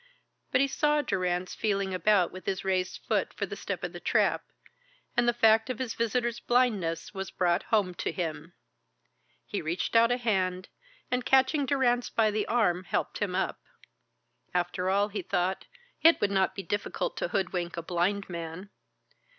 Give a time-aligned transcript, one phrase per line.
[0.51, 3.99] But he saw Durrance feeling about with his raised foot for the step of the
[3.99, 4.43] trap,
[5.15, 8.53] and the fact of his visitor's blindness was brought home to him.
[9.45, 10.69] He reached out a hand,
[11.11, 13.61] and catching Durrance by the arm, helped him up.
[14.55, 15.65] After all, he thought,
[16.01, 18.71] it would not be difficult to hoodwink a blind man.